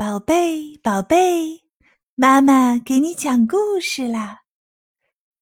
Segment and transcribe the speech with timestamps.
[0.00, 1.60] 宝贝，宝贝，
[2.14, 4.44] 妈妈给你讲故事啦！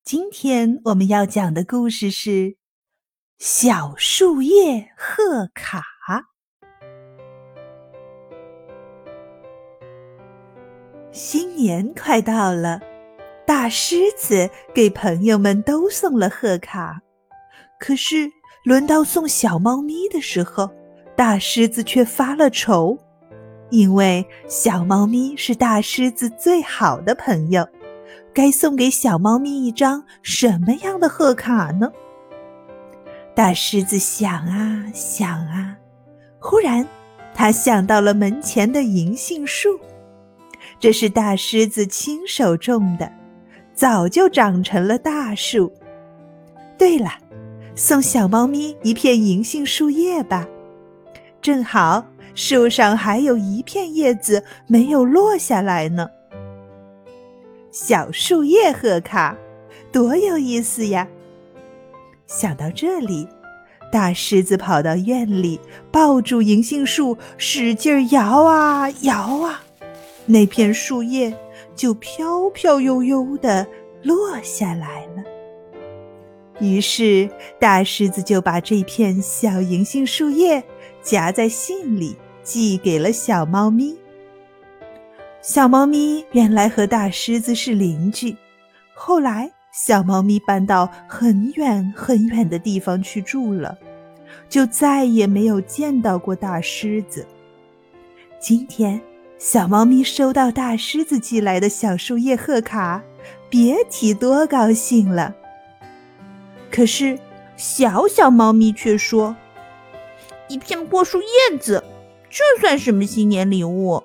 [0.02, 2.30] 今天我们要讲的故事是
[3.38, 5.80] 《小树叶贺卡》。
[11.12, 12.80] 新年快到了，
[13.46, 17.00] 大狮子给朋友们都送了贺卡，
[17.78, 18.28] 可是
[18.64, 20.68] 轮到送小猫咪的时候，
[21.16, 22.98] 大狮子却发了愁。
[23.70, 27.66] 因为小猫咪是大狮子最好的朋友，
[28.32, 31.92] 该送给小猫咪一张什么样的贺卡呢？
[33.34, 35.76] 大狮子想啊想啊，
[36.38, 36.86] 忽然
[37.34, 39.78] 他想到了门前的银杏树，
[40.80, 43.12] 这是大狮子亲手种的，
[43.74, 45.72] 早就长成了大树。
[46.78, 47.10] 对了，
[47.76, 50.48] 送小猫咪一片银杏树叶吧，
[51.42, 52.04] 正好。
[52.38, 56.08] 树上还有一片叶子没有落下来呢。
[57.72, 59.36] 小树叶贺卡，
[59.90, 61.08] 多有意思呀！
[62.28, 63.26] 想到这里，
[63.90, 65.58] 大狮子跑到院里，
[65.90, 69.64] 抱住银杏树，使劲摇啊摇啊，
[70.24, 71.36] 那片树叶
[71.74, 73.66] 就飘飘悠悠的
[74.04, 75.24] 落下来了。
[76.60, 80.62] 于是，大狮子就把这片小银杏树叶
[81.02, 82.16] 夹在信里。
[82.48, 83.94] 寄给了小猫咪。
[85.42, 88.34] 小猫咪原来和大狮子是邻居，
[88.94, 93.76] 后来小猫咪搬到很远很远的地方去住了，
[94.48, 97.26] 就再也没有见到过大狮子。
[98.40, 98.98] 今天，
[99.38, 103.02] 小猫咪收到大狮子寄来的小树叶贺卡，
[103.50, 105.34] 别提多高兴了。
[106.70, 107.18] 可是，
[107.58, 109.36] 小小猫咪却说
[110.48, 111.84] ：“一片破树叶子。”
[112.30, 114.02] 这算什么新年礼物？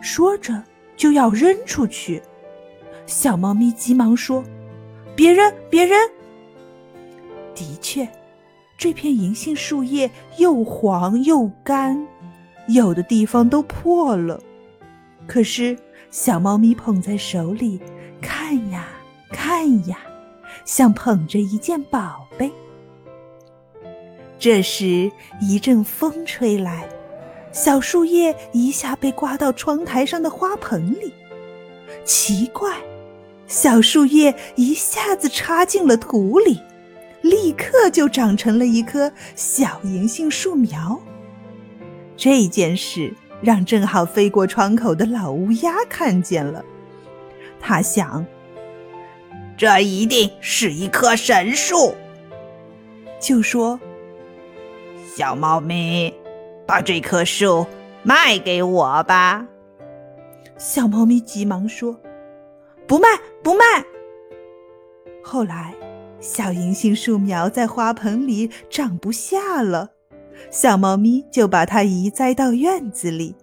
[0.00, 0.64] 说着
[0.96, 2.22] 就要扔出去。
[3.06, 4.42] 小猫咪急忙说
[5.16, 5.98] ：“别扔，别扔！”
[7.54, 8.08] 的确，
[8.76, 12.06] 这片银杏树叶又黄又干，
[12.68, 14.40] 有的地方都破了。
[15.26, 15.76] 可是
[16.10, 17.80] 小猫咪捧在手里，
[18.20, 18.88] 看呀
[19.30, 19.98] 看呀，
[20.64, 22.50] 像捧着一件宝贝。
[24.38, 25.10] 这时
[25.40, 26.88] 一阵风吹来。
[27.60, 31.12] 小树叶一下被刮到窗台上的花盆里，
[32.04, 32.72] 奇怪，
[33.48, 36.60] 小树叶一下子插进了土里，
[37.20, 41.00] 立刻就长成了一棵小银杏树苗。
[42.16, 46.64] 这件事让正好飞过窗口的老乌鸦看见了，
[47.58, 48.24] 他想，
[49.56, 51.96] 这一定是一棵神树，
[53.20, 53.80] 就说
[55.16, 56.14] ：“小猫咪。”
[56.68, 57.66] 把这棵树
[58.02, 59.46] 卖给我吧！
[60.58, 61.98] 小猫咪急忙说
[62.86, 63.08] ：“不卖，
[63.42, 63.64] 不卖。”
[65.24, 65.74] 后来，
[66.20, 69.92] 小银杏树苗在花盆里长不下了，
[70.50, 73.34] 小猫咪就把它移栽到院子里。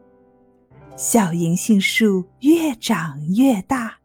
[0.96, 3.98] 小银杏树越长越大，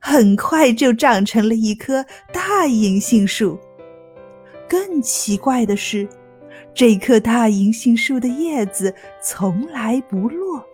[0.00, 3.56] 很快就长成了一棵大银杏树。
[4.68, 6.08] 更奇怪的是。
[6.78, 10.64] 这棵大银杏树的叶子从来不落，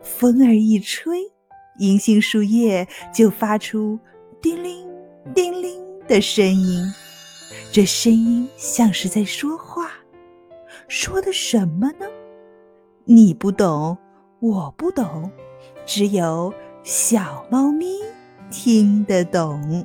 [0.00, 1.18] 风儿一吹，
[1.80, 3.98] 银杏树叶就发出
[4.40, 4.88] 叮铃
[5.34, 6.84] 叮铃的声音。
[7.72, 9.90] 这声音像是在说话，
[10.86, 12.06] 说的什么呢？
[13.04, 13.98] 你不懂，
[14.38, 15.28] 我不懂，
[15.84, 17.96] 只有小猫咪
[18.52, 19.84] 听得懂。